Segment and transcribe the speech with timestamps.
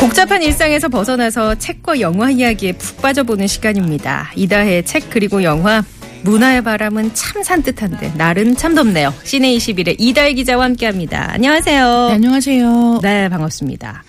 [0.00, 4.32] 복잡한 일상에서 벗어나서 책과 영화 이야기에 푹 빠져보는 시간입니다.
[4.34, 5.84] 이다혜의 책 그리고 영화
[6.22, 9.14] 문화의 바람은 참 산뜻한데 날은 참 덥네요.
[9.22, 11.32] 시내 21의 이다혜 기자와 함께합니다.
[11.32, 12.08] 안녕하세요.
[12.08, 13.00] 네, 안녕하세요.
[13.02, 14.02] 네, 반갑습니다.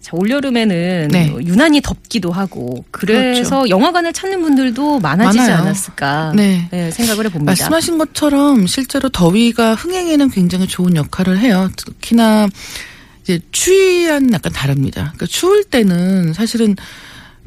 [0.00, 1.26] 자, 올여름에는 네.
[1.30, 3.68] 뭐 유난히 덥기도 하고 그래서 그렇죠.
[3.68, 5.56] 영화관을 찾는 분들도 많아지지 많아요.
[5.58, 6.68] 않았을까 네.
[6.92, 7.50] 생각을 해봅니다.
[7.50, 11.70] 말씀하신 것처럼 실제로 더위가 흥행에는 굉장히 좋은 역할을 해요.
[11.76, 12.48] 특히나
[13.22, 15.12] 이제 추위와는 약간 다릅니다.
[15.14, 16.76] 그러니까 추울 때는 사실은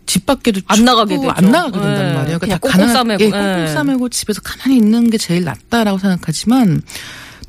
[0.06, 1.30] 집 밖에도 안 나가게 되죠.
[1.32, 2.14] 안 나가게 된단 네.
[2.14, 2.40] 말이에요.
[2.40, 3.32] 다 꽁꽁 싸매고, 예, 네.
[3.32, 6.82] 꽁꽁 싸매고 집에서 가만히 있는 게 제일 낫다라고 생각하지만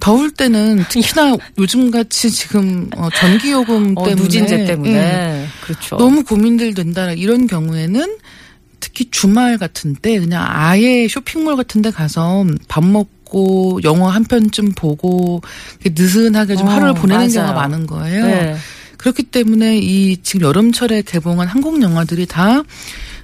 [0.00, 5.96] 더울 때는 특히나 요즘 같이 지금 어, 전기 요금 어, 때문에 누진제 때문에 예, 그렇죠.
[5.96, 8.16] 너무 고민들 된다 이런 경우에는
[8.80, 13.15] 특히 주말 같은 때 그냥 아예 쇼핑몰 같은 데 가서 밥 먹고
[13.84, 15.40] 영화 한 편쯤 보고
[15.84, 17.32] 느슨하게 좀 어, 하루를 보내는 맞아요.
[17.32, 18.26] 경우가 많은 거예요.
[18.26, 18.56] 네.
[18.96, 22.62] 그렇기 때문에 이 지금 여름철에 개봉한 한국 영화들이 다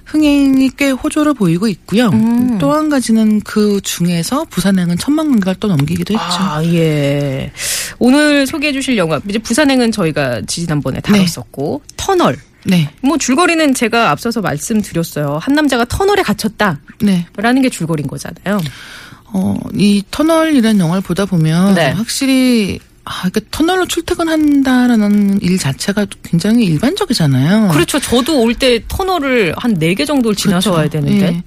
[0.05, 2.09] 흥행이 꽤 호조를 보이고 있고요.
[2.09, 2.57] 음.
[2.59, 6.25] 또한 가지는 그 중에서 부산행은 천만 관객을 또 넘기기도 했죠.
[6.39, 7.51] 아, 예.
[7.99, 12.37] 오늘 소개해 주실 영화, 이제 부산행은 저희가 지난번에 다뤘었고, 터널.
[12.65, 15.37] 네, 뭐 줄거리는 제가 앞서서 말씀드렸어요.
[15.41, 16.79] 한 남자가 터널에 갇혔다.
[17.01, 17.25] 네.
[17.35, 18.61] 라는 게 줄거리인 거잖아요.
[19.33, 21.91] 어, 이 터널이라는 영화를 보다 보면 네.
[21.91, 27.67] 확실히 아, 그러니까 터널로 출퇴근한다라는 일 자체가 굉장히 일반적이잖아요.
[27.69, 27.99] 그렇죠.
[27.99, 30.77] 저도 올 때 터널을 한 네 개 정도를 지나서 그렇죠.
[30.79, 31.25] 와야 되는데.
[31.25, 31.43] 예.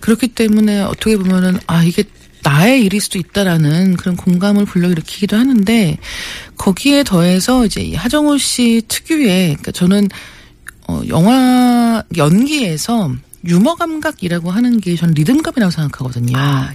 [0.00, 2.04] 그렇기 때문에 어떻게 보면은 아 이게
[2.42, 5.98] 나의 일일 수도 있다라는 그런 공감을 불러일으키기도 하는데
[6.56, 10.08] 거기에 더해서 이제 이 하정우 씨 특유의 그러니까 저는
[10.88, 13.12] 어 영화 연기에서
[13.44, 16.36] 유머 감각이라고 하는 게 저는 리듬감이라고 생각하거든요.
[16.36, 16.72] 아,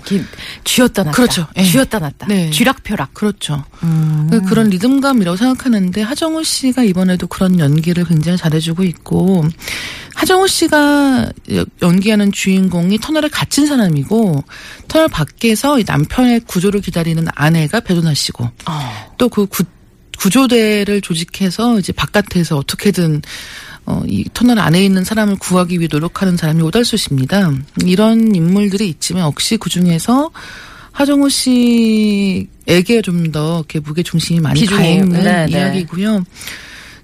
[0.64, 1.16] 쥐었다 놨다.
[1.16, 1.48] 그렇죠.
[1.58, 1.64] 예.
[1.64, 2.28] 쥐었다 놨다.
[2.28, 2.50] 네.
[2.50, 3.14] 쥐락펴락.
[3.14, 3.64] 그렇죠.
[3.84, 4.28] 음.
[4.31, 9.46] 그 그런 리듬감이라고 생각하는데 하정우 씨가 이번에도 그런 연기를 굉장히 잘해주고 있고
[10.16, 11.30] 하정우 씨가
[11.81, 14.44] 연기하는 주인공이 터널에 갇힌 사람이고
[14.88, 19.14] 터널 밖에서 이 남편의 구조를 기다리는 아내가 배도나 씨고 어.
[19.18, 19.47] 또그
[20.18, 23.22] 구조대를 조직해서 이제 바깥에서 어떻게든
[23.85, 27.51] 어, 이 터널 안에 있는 사람을 구하기 위해 노력하는 사람이 오달수 씨입니다.
[27.85, 30.31] 이런 인물들이 있지만 역시 그 중에서
[30.91, 35.51] 하정우 씨에게 좀 더 이렇게 무게 중심이 많이 가 있는 네, 네.
[35.51, 36.23] 이야기고요.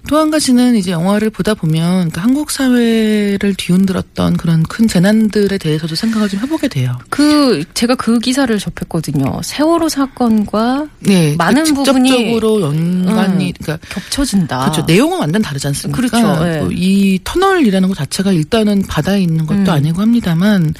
[0.08, 5.94] 또 한 가지는 이제 영화를 보다 보면 그 한국 사회를 뒤흔들었던 그런 큰 재난들에 대해서도
[5.94, 6.98] 생각을 좀 해보게 돼요.
[7.08, 9.40] 그 제가 그 기사를 접했거든요.
[9.42, 13.52] 세월호 사건과 네, 많은 그 부분이 직접적으로 연관이 음.
[13.60, 14.60] 그러니까 겹쳐진다.
[14.70, 14.84] 그렇죠.
[14.86, 15.96] 내용은 완전 다르지 않습니까?
[15.96, 16.48] 그렇죠.
[16.48, 16.58] 예.
[16.58, 19.70] 뭐이 터널이라는 것 자체가 일단은 바다에 있는 것도 음.
[19.70, 20.74] 아니고 합니다만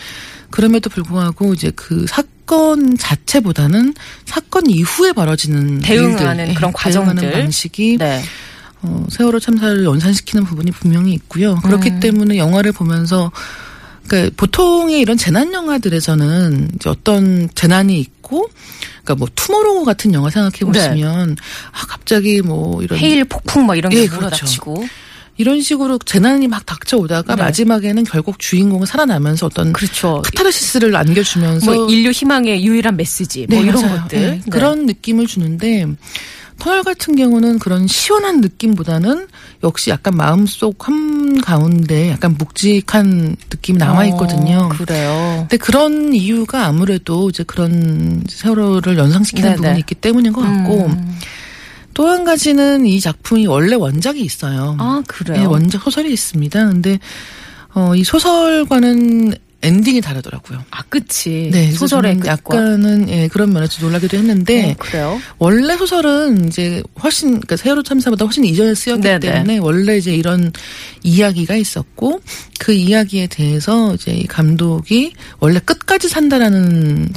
[0.51, 3.95] 그럼에도 불구하고 이제 그 사건 자체보다는
[4.27, 7.15] 사건 이후에 벌어지는 대응하는 일들, 그런 예, 과정들.
[7.17, 8.23] 대응하는 방식이 네.
[8.83, 11.57] 어, 세월호 참사를 연상시키는 부분이 분명히 있고요.
[11.57, 12.01] 그렇기 음.
[12.01, 13.31] 때문에 영화를 보면서
[14.07, 18.49] 그러니까 보통의 이런 재난 영화들에서는 이제 어떤 재난이 있고
[19.03, 21.37] 그러니까 뭐 투모로우 같은 영화 생각해 보시면
[21.73, 23.07] 아 갑자기 뭐 이런 네.
[23.07, 24.25] 헤일 폭풍 막 이런 게 예, 그렇죠.
[24.25, 24.85] 몰아닥치고
[25.39, 27.43] 이런 식으로 재난이 막 닥쳐오다가 네.
[27.43, 30.23] 마지막에는 결국 주인공은 살아나면서 어떤 그렇죠.
[30.23, 34.03] 카타르시스를 안겨주면서 뭐 인류 희망의 유일한 메시지 뭐 네, 이런 맞아요.
[34.03, 34.43] 것들 네, 네.
[34.51, 35.87] 그런 느낌을 주는데
[36.63, 39.27] 터널 같은 경우는 그런 시원한 느낌보다는
[39.65, 44.59] 역시 약간 마음속 한 가운데 약간 묵직한 느낌이 남아 있거든요.
[44.59, 45.39] 어, 그래요.
[45.41, 49.57] 근데 그런 이유가 아무래도 이제 그런 세월호를 연상시키는 네네.
[49.57, 51.19] 부분이 있기 때문인 것 같고 음.
[51.95, 54.77] 또한 가지는 이 작품이 원래 원작이 있어요.
[54.79, 55.39] 아 그래요.
[55.41, 56.65] 네, 원작 소설이 있습니다.
[56.65, 57.01] 근데
[57.75, 60.65] 어, 이 소설과는 엔딩이 다르더라고요.
[60.71, 65.21] 아 끝이 네, 소설의 끝과 약간은 예, 그런 면에서 놀라기도 했는데 어, 그래요.
[65.39, 69.21] 원래 소설은 이제 훨씬 그러니까 세월호 참사보다 훨씬 이전에 쓰였기 네네.
[69.21, 70.53] 때문에 원래 이제 이런
[71.03, 72.21] 이야기가 있었고
[72.59, 77.13] 그 이야기에 대해서 이제 이 감독이 원래 끝까지 산다라는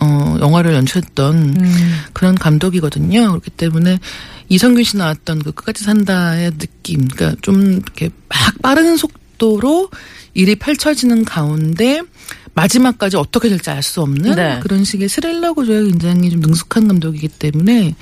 [0.00, 2.00] 어 영화를 연출했던 음.
[2.12, 3.28] 그런 감독이거든요.
[3.30, 3.98] 그렇기 때문에
[4.48, 9.90] 이성균 씨 나왔던 그 끝까지 산다의 느낌, 그러니까 좀 이렇게 막 빠른 속도로
[10.36, 12.02] 일이 펼쳐지는 가운데
[12.54, 14.60] 마지막까지 어떻게 될지 알 수 없는 네.
[14.62, 17.94] 그런 식의 스릴러 구조에 굉장히 좀 능숙한 감독이기 때문에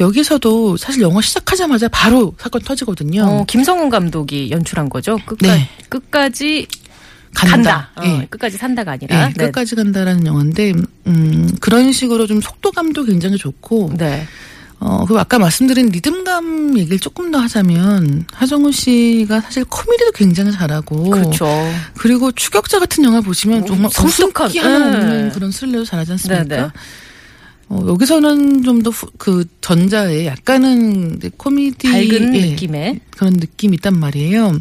[0.00, 3.22] 여기서도 사실 영화 시작하자마자 바로 사건 터지거든요.
[3.24, 5.18] 어, 김성훈 감독이 연출한 거죠.
[5.24, 5.68] 끝까, 네.
[5.88, 6.66] 끝까지
[7.34, 7.56] 간다.
[7.56, 7.90] 간다.
[7.96, 8.26] 어, 예.
[8.28, 9.28] 끝까지 산다가 아니라.
[9.28, 10.72] 네, 끝까지 간다라는 영화인데
[11.06, 14.26] 음, 그런 식으로 좀 속도감도 굉장히 좋고 네.
[14.86, 21.08] 어, 그리고 아까 말씀드린 리듬감 얘기를 조금 더 하자면 하정우 씨가 사실 코미디도 굉장히 잘하고
[21.08, 21.46] 그렇죠.
[21.96, 24.96] 그리고 추격자 같은 영화 보시면 정말 성숙한, 하나 네.
[24.98, 26.44] 없는 그런 스릴러도 잘하지 않습니까?
[26.44, 26.68] 네, 네.
[27.70, 33.00] 어, 여기서는 좀 더 그 전자에 약간은 코미디 밝은 예, 느낌의.
[33.16, 34.60] 그런 느낌이 있단 말이에요.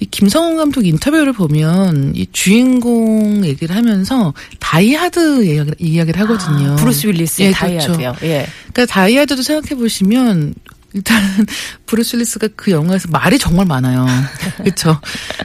[0.00, 6.72] 이 김성훈 감독 인터뷰를 보면 이 주인공 얘기를 하면서 다이하드 이야기, 이야기를 하거든요.
[6.72, 7.92] 아, 브루스 윌리스의 예, 그렇죠.
[7.92, 8.16] 다이하드요.
[8.22, 8.46] 예.
[8.72, 10.54] 그러니까 다이하드도 생각해 보시면
[10.94, 11.22] 일단
[11.86, 14.06] 브루스 윌리스가 그 영화에서 말이 정말 많아요.
[14.58, 14.98] 그렇죠.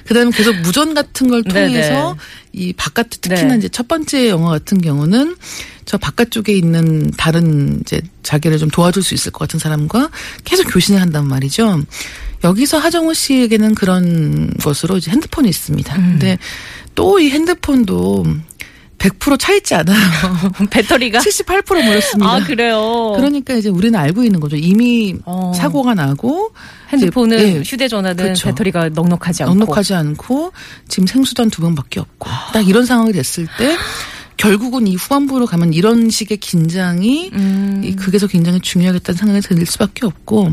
[0.05, 1.43] 그다음에 계속 무전 같은 걸.
[1.43, 2.15] 통해서
[2.53, 3.57] 이 바깥 특히나 네.
[3.57, 5.35] 이제 첫 번째 영화 같은 경우는
[5.83, 10.09] 저 바깥쪽에 있는 다른 이제 자기를 좀 도와줄 수 있을 것 같은 사람과
[10.45, 11.83] 계속 교신을 한단 말이죠.
[12.43, 15.95] 여기서 하정우 씨에게는 그런 것으로 이제 핸드폰이 있습니다.
[15.95, 16.01] 음.
[16.11, 16.37] 근데
[16.95, 18.25] 또 이 핸드폰도
[18.97, 19.97] 100% 차있지 않아요.
[20.71, 22.31] 배터리가 78% 몰렸습니다.
[22.31, 23.13] 아 그래요.
[23.15, 24.55] 그러니까 이제 우리는 알고 있는 거죠.
[24.55, 25.51] 이미 어.
[25.55, 26.51] 사고가 나고
[26.89, 28.47] 핸드폰은 이제, 예, 휴대전화는 그렇죠.
[28.47, 30.53] 배터리가 넉넉하지 않고 넉넉하지 않고
[30.87, 33.75] 지금 생수도 한두 병밖에 없고 딱 이런 상황이 됐을 때
[34.37, 37.81] 결국은 이 후반부로 가면 이런 식의 긴장이 음.
[37.83, 40.51] 이 극에서 굉장히 중요하겠다는 생각이 들 수밖에 없고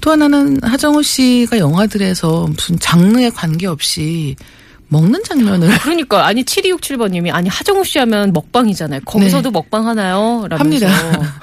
[0.00, 4.36] 또 하나는 하정우 씨가 영화들에서 무슨 장르에 관계없이
[4.88, 9.00] 먹는 장면을 그러니까 아니 7267번님이 아니 하정우 씨 하면 먹방이잖아요.
[9.04, 10.46] 거기서도 먹방 하나요?
[10.48, 10.86] 라면서.
[10.86, 10.86] 네.
[10.86, 11.32] 합니다.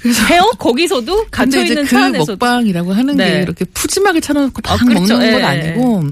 [0.00, 0.48] 그래서 해요?
[0.58, 2.32] 거기서도 갇혀 있는 그차 안에서.
[2.32, 3.32] 먹방이라고 하는 네.
[3.32, 5.00] 게 이렇게 푸짐하게 차려놓고 막 아, 그렇죠.
[5.18, 5.44] 먹는 건 예.
[5.44, 6.04] 아니고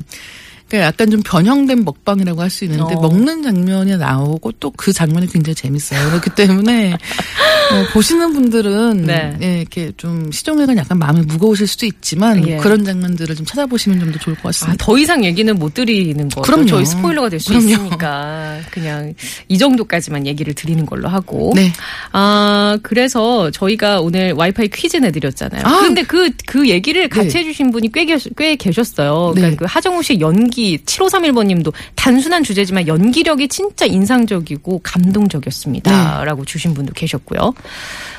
[0.69, 3.01] 그러니까 약간 좀 변형된 먹방이라고 할 수 있는데 어.
[3.01, 6.09] 먹는 장면이 나오고 또 그 장면이 굉장히 재밌어요.
[6.11, 6.93] 그렇기 때문에
[7.73, 9.37] 어, 보시는 분들은 네.
[9.43, 12.57] 예, 이렇게 좀 시종일관 약간 마음이 무거우실 수도 있지만 예.
[12.59, 14.85] 그런 장면들을 좀 찾아보시면 좀 더 좋을 것 아, 같습니다.
[14.85, 16.43] 더 이상 얘기는 못 드리는 거죠.
[16.43, 16.67] 그럼요.
[16.67, 17.53] 저희 스포일러가 될 수.
[17.55, 19.15] 있으니까 그냥
[19.49, 21.53] 이 정도까지만 얘기를 드리는 걸로 하고.
[21.57, 21.73] 네.
[22.13, 25.63] 아, 그래서 저희가 오늘 와이파이 퀴즈 내드렸잖아요.
[25.65, 25.81] 아.
[25.81, 27.39] 근데 그, 그 얘기를 같이 네.
[27.41, 29.33] 해주신 분이 꽤, 계셨, 꽤 계셨어요.
[29.35, 29.57] 그러니까 네.
[29.57, 30.21] 그 하정우 씨의
[30.57, 36.19] 연기, 7531번 님도 단순한 주제지만 연기력이 진짜 인상적이고 감동적이었습니다.
[36.19, 36.25] 네.
[36.25, 37.53] 라고 주신 분도 계셨고요.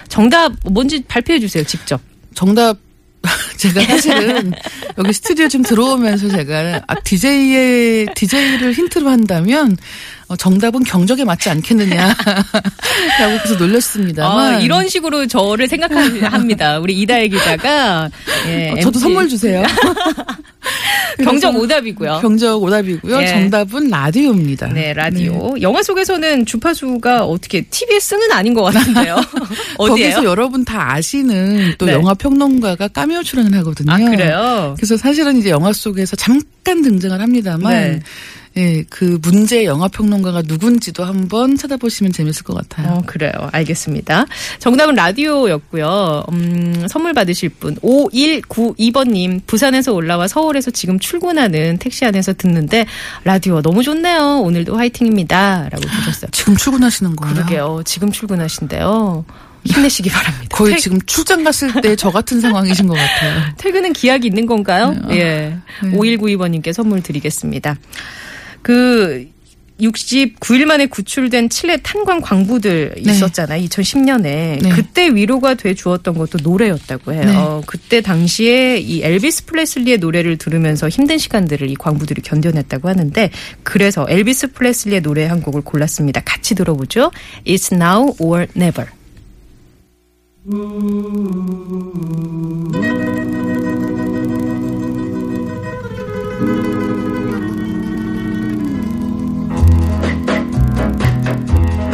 [0.08, 2.00] 정답 뭔지 발표해 주세요, 직접.
[2.36, 2.78] 정답
[3.58, 4.54] 제가 사실은
[4.98, 9.76] 여기 스튜디오 좀 들어오면서 제가 아, DJ의 DJ를 힌트로 한다면
[10.28, 12.08] 어, 정답은 경적에 맞지 않겠느냐
[13.20, 16.80] 라고 그래서 놀렸습니다만 아, 이런 식으로 저를 생각합니다.
[16.80, 18.10] 우리 이다혜 기자가.
[18.48, 19.00] 예, 어, 저도 MC.
[19.00, 19.64] 선물 주세요.
[21.24, 22.20] 경정 그래서 오답이고요.
[22.22, 23.22] 경적 오답이고요.
[23.22, 23.28] 예.
[23.28, 24.68] 정답은 라디오입니다.
[24.68, 25.56] 네, 라디오.
[25.62, 29.16] 영화 속에서는 주파수가 어떻게 TBS는 아닌 것 같은데요.
[29.78, 30.12] 어디예요?
[30.16, 31.94] 거기서 여러분 다 아시는 또 네.
[31.94, 33.92] 영화 평론가가 까메오 출연을 하거든요.
[33.92, 34.74] 아, 그래요?
[34.78, 38.00] 그래서 사실은 이제 영화 속에서 잠깐 등장을 합니다만 네.
[38.58, 42.94] 예, 그 문제 영화 평론가가 누군지도 한번 찾아보시면 재밌을 것 같아요.
[42.96, 43.32] 어, 그래요.
[43.52, 44.26] 알겠습니다.
[44.60, 46.24] 정답은 라디오였고요.
[46.32, 52.86] 음, 선물 받으실 분 5192번 님 부산에서 올라와 서울에서 지금 출근하는 택시 안에서 듣는데
[53.24, 54.40] 라디오 너무 좋네요.
[54.42, 55.70] 오늘도 화이팅입니다.
[55.72, 56.30] 라고 주셨어요.
[56.32, 57.36] 지금 출근하시는 거예요?
[57.36, 57.82] 그러게요.
[57.86, 59.24] 지금 출근하신대요.
[59.66, 60.48] 힘내시기 바랍니다.
[60.58, 63.42] 거의 퇴- 지금 출장 갔을 때 저 같은 상황이신 것 같아요.
[63.58, 64.96] 퇴근은 기약이 있는 건가요?
[65.10, 65.18] 네.
[65.18, 65.58] 예.
[65.90, 67.76] 5192번님께 선물 드리겠습니다.
[68.68, 69.26] 그
[69.80, 73.12] 69일 만에 구출된 칠레 탄광 광부들 네.
[73.12, 73.64] 있었잖아요.
[73.66, 74.24] 2010년에.
[74.62, 74.70] 네.
[74.74, 77.62] 그때 위로가 돼 주었던 것도 노래였다고 해요.
[77.62, 77.66] 네.
[77.66, 83.30] 그때 당시에 이 엘비스 플레슬리의 노래를 들으면서 힘든 시간들을 이 광부들이 견뎌냈다고 하는데
[83.64, 86.22] 그래서 엘비스 플레슬리의 노래 한 곡을 골랐습니다.
[86.26, 87.12] 같이 들어보죠.
[87.46, 88.90] It's now or never.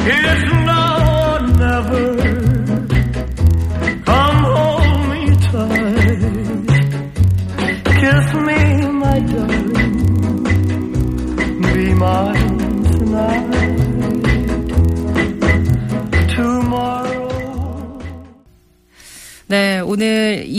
[0.05, 0.62] Jesus.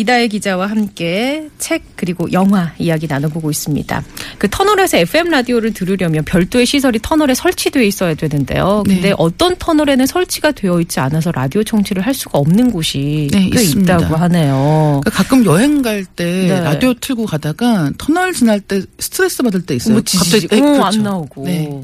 [0.04, 4.04] 이다혜 기자와 함께 책 그리고 영화 이야기 나눠보고 있습니다.
[4.36, 8.82] 그 터널에서 FM 라디오를 들으려면 별도의 시설이 터널에 설치되어 있어야 되는데요.
[8.84, 9.14] 근데 네.
[9.16, 13.96] 어떤 터널에는 설치가 되어 있지 않아서 라디오 청취를 할 수가 없는 곳이 네, 꽤 있습니다.
[13.96, 15.00] 있다고 하네요.
[15.02, 16.60] 그러니까 가끔 여행 갈때 네.
[16.60, 19.94] 라디오 틀고 가다가 터널 지날 때 스트레스 받을 때 있어요.
[19.94, 20.84] 뭐 지지직, 네, 어, 그렇죠.
[20.84, 21.82] 안 나오고.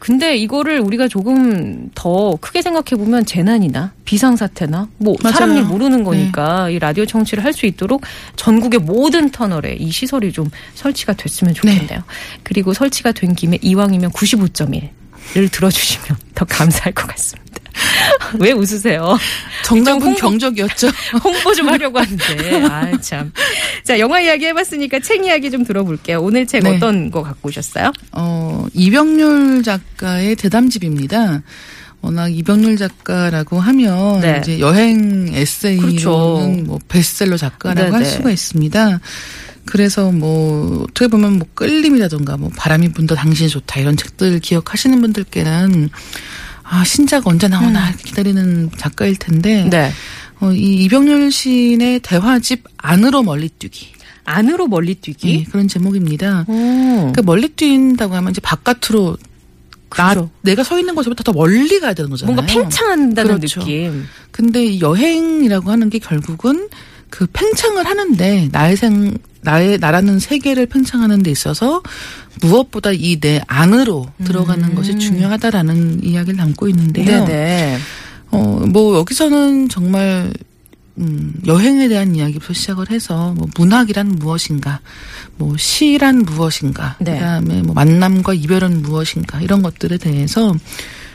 [0.00, 0.06] 네.
[0.06, 5.34] 근데 이거를 우리가 조금 더 크게 생각해 보면 재난이나 비상사태나 뭐 맞아요.
[5.34, 8.02] 사람 일 모르는 거니까 이 라디오 청취를 할 수 있도록
[8.36, 12.02] 전국의 모든 터널에 이 시설이 좀 설치가 됐으면 좋겠네요.
[12.44, 17.47] 그리고 설치가 된 김에 이왕이면 95.1을 들어주시면 더 감사할 것 같습니다.
[18.38, 19.16] 왜 웃으세요?
[19.64, 20.88] 정답은 홍보- 경적이었죠.
[21.24, 22.62] 홍보 좀 하려고 하는데.
[22.66, 23.32] 아, 참.
[23.84, 26.20] 자, 영화 이야기 해봤으니까 책 이야기 좀 들어볼게요.
[26.20, 26.76] 오늘 책 네.
[26.76, 27.92] 어떤 거 갖고 오셨어요?
[28.12, 31.42] 어, 이병률 작가의 대담집입니다.
[32.00, 34.38] 워낙 이병률 작가라고 하면 네.
[34.40, 36.38] 이제 여행 에세이로는 그렇죠.
[36.64, 37.96] 뭐 베스트셀러 작가라고 네네.
[37.96, 39.00] 할 수가 있습니다.
[39.64, 45.90] 그래서 뭐 어떻게 보면 뭐 끌림이라든가 뭐 바람이 분다 당신이 좋다 이런 책들 기억하시는 분들께는
[46.70, 49.70] 아 신작 언제 나오나 이렇게 기다리는 작가일 텐데 음.
[49.70, 49.90] 네.
[50.40, 53.88] 어, 이 이병률 시인의 대화집 안으로 멀리 뛰기
[54.24, 55.30] 안으로 멀리 뛰기?
[55.30, 56.44] 예, 그런 제목입니다.
[56.46, 56.52] 오.
[56.52, 59.16] 그러니까 멀리 뛴다고 하면 이제 바깥으로
[59.96, 60.30] 나 그렇죠.
[60.42, 62.34] 내가 서 있는 곳보다 더 멀리 가야 되는 거잖아요.
[62.34, 63.60] 뭔가 팽창한다는 그렇죠.
[63.60, 64.04] 느낌.
[64.30, 66.68] 근데 이 여행이라고 하는 게 결국은
[67.10, 71.82] 그 팽창을 하는데 나의 생 나의 나라는 세계를 팽창하는 데 있어서
[72.42, 77.20] 무엇보다 이 내 안으로 들어가는 것이 중요하다라는 이야기를 담고 있는데요.
[77.20, 77.26] 음.
[77.26, 77.78] 네네.
[78.30, 80.32] 어, 뭐 여기서는 정말
[80.98, 84.80] 음, 여행에 대한 이야기부터 시작을 해서 뭐 문학이란 무엇인가,
[85.36, 87.14] 뭐 시란 무엇인가, 네.
[87.14, 90.54] 그다음에 뭐 만남과 이별은 무엇인가 이런 것들에 대해서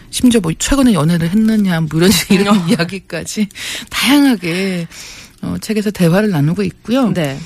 [0.09, 3.47] 심지어 뭐 최근에 연애를 했느냐 뭐 이런 이런 이야기까지
[3.89, 4.87] 다양하게
[5.43, 7.11] 어, 책에서 대화를 나누고 있고요.
[7.13, 7.37] 네.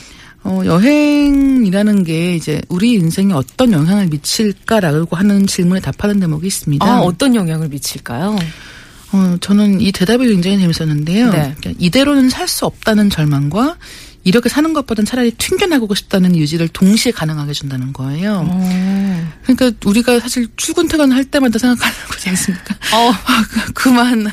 [0.43, 6.85] 어, 여행이라는 게 이제 우리 인생에 어떤 영향을 미칠까라고 하는 질문에 답하는 대목이 있습니다.
[6.85, 8.37] 아, 어떤 영향을 미칠까요?
[9.13, 11.25] 어, 저는 이 대답이 굉장히 재밌었는데요.
[11.31, 11.55] 네.
[11.59, 13.77] 그러니까 이대로는 살 수 없다는 절망과
[14.23, 18.41] 이렇게 사는 것보단 차라리 튕겨나가고 싶다는 유지를 동시에 가능하게 해준다는 거예요.
[18.51, 19.29] 음.
[19.43, 22.75] 그러니까 우리가 사실 출근 퇴근할 때마다 생각하는 거지 않습니까?
[22.93, 24.29] 어, 아, 그- 그만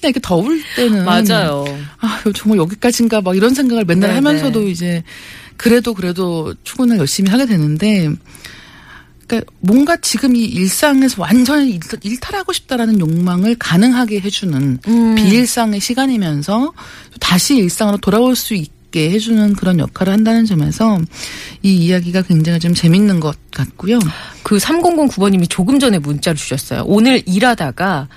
[0.00, 1.64] 특히나 이렇게 더울 때는 맞아요.
[2.00, 4.14] 아, 정말 여기까지인가 막 이런 생각을 맨날 네네.
[4.16, 5.02] 하면서도 이제
[5.56, 8.08] 그래도 그래도 출근을 열심히 하게 되는데
[9.26, 15.14] 그러니까 뭔가 지금 이 일상에서 완전히 일- 일탈하고 싶다라는 욕망을 가능하게 해주는 음.
[15.14, 16.72] 비일상의 시간이면서
[17.20, 20.98] 다시 일상으로 돌아올 수 있게 해주는 그런 역할을 한다는 점에서
[21.62, 24.00] 이 이야기가 굉장히 좀 재밌는 것 같고요.
[24.42, 26.82] 그 3009번님이 조금 전에 문자를 주셨어요.
[26.86, 28.08] 오늘 일하다가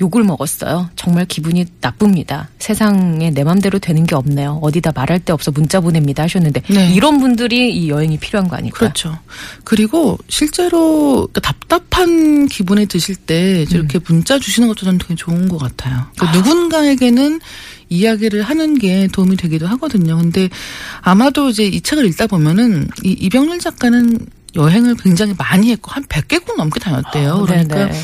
[0.00, 0.90] 욕을 먹었어요.
[0.94, 2.48] 정말 기분이 나쁩니다.
[2.58, 4.60] 세상에 내 맘대로 되는 게 없네요.
[4.62, 6.92] 어디다 말할 데 없어 문자 보냅니다 하셨는데 네.
[6.94, 8.78] 이런 분들이 이 여행이 필요한 거 아닐까요?
[8.78, 9.18] 그렇죠.
[9.64, 15.58] 그리고 실제로 그러니까 답답한 기분이 드실 때 이렇게 문자 주시는 것도 저는 되게 좋은 것
[15.58, 16.06] 같아요.
[16.16, 17.40] 그러니까 누군가에게는
[17.88, 20.16] 이야기를 하는 게 도움이 되기도 하거든요.
[20.18, 20.48] 근데
[21.00, 24.18] 아마도 이제 이 책을 읽다 보면은 이 이병렬 작가는
[24.54, 27.42] 여행을 굉장히 많이 했고 한 100개국 넘게 다녔대요.
[27.42, 27.90] 그러니까 아, 네네.
[27.90, 27.98] 뭐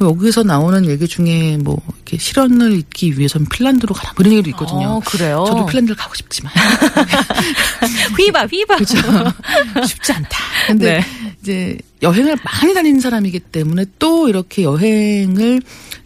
[0.00, 4.88] 여기서 나오는 얘기 중에 뭐 이렇게 실현을 잊기 위해서는 핀란드로 가라 뭐 이런 얘기도 있거든요.
[4.88, 5.44] 어, 그래요?
[5.46, 6.52] 저도 핀란드를 가고 싶지만
[8.18, 8.76] 휘바 휘바.
[8.76, 8.96] 그렇죠.
[9.86, 10.38] 쉽지 않다.
[10.66, 11.06] 근데 네.
[11.42, 15.62] 이제 여행을 많이 다니는 사람이기 때문에 또 이렇게 여행을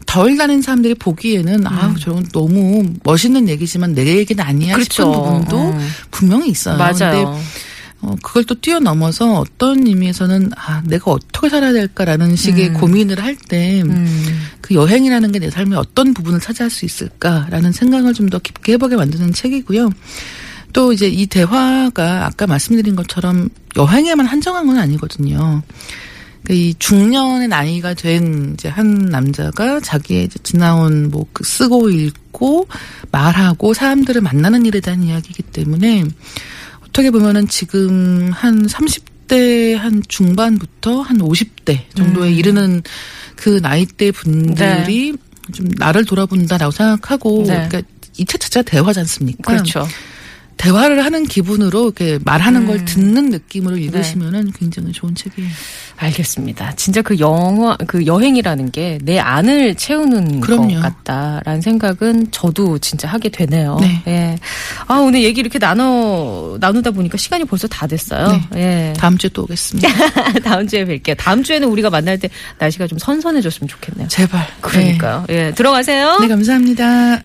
[0.06, 4.78] 덜 다니는 사람들이 보기에는 아우 저건 너무 멋있는 얘기지만 내 얘기는 아니야 음.
[4.78, 5.02] 그렇죠.
[5.02, 5.88] 싶은 부분도 음.
[6.10, 6.76] 분명히 있어요.
[6.78, 7.40] 근데 맞아요.
[8.04, 13.87] 어, 그걸 또 뛰어넘어서 어떤 의미에서는 아 내가 어떻게 살아야 될까라는 식의 고민을 할 때그
[13.88, 14.37] 음.
[14.70, 19.32] 여행이라는 게 내 삶의 어떤 부분을 차지할 수 있을까라는 생각을 좀 더 깊게 해보게 만드는
[19.32, 19.90] 책이고요.
[20.73, 25.62] 또 이제 이 대화가 아까 말씀드린 것처럼 여행에만 한정한 건 아니거든요.
[26.44, 32.68] 그이 중년의 나이가 된 이제 한 남자가 자기의 이제 지나온 뭐그 쓰고 읽고
[33.12, 36.04] 말하고 사람들을 만나는 일에 대한 이야기이기 때문에
[36.94, 42.34] 어떻게 보면은 지금 한 30대 한 중반부터 한 50대 정도에 음.
[42.34, 42.82] 이르는
[43.34, 45.12] 그 나이대 분들이
[45.52, 47.66] 좀 나를 돌아본다라고 생각하고 네.
[47.68, 47.82] 그러니까
[48.16, 49.42] 이책 자체가 대화지 않습니까?
[49.42, 49.88] 그렇죠.
[50.56, 52.66] 대화를 하는 기분으로 이렇게 말하는 음.
[52.68, 53.82] 걸 듣는 느낌으로 네.
[53.82, 55.50] 읽으시면은 굉장히 좋은 책이에요.
[56.04, 56.73] 알겠습니다.
[56.76, 60.75] 진짜 그 영화, 그 여행이라는 게 내 안을 채우는 그럼요.
[60.75, 63.78] 것 같다라는 생각은 저도 진짜 하게 되네요.
[63.80, 64.02] 네.
[64.06, 64.38] 예.
[64.87, 68.28] 아, 오늘 얘기 이렇게 나눠, 나누다 보니까 시간이 벌써 다 됐어요.
[68.28, 68.49] 네.
[68.56, 68.92] 예.
[68.96, 69.88] 다음 주에 또 오겠습니다.
[70.44, 71.16] 다음 주에 뵐게요.
[71.18, 74.08] 다음 주에는 우리가 만날 때 날씨가 좀 선선해졌으면 좋겠네요.
[74.08, 74.46] 제발.
[74.61, 75.25] 그러니까요.
[75.28, 75.52] 예.
[75.52, 76.18] 들어가세요.
[76.20, 77.23] 네, 네 감사합니다.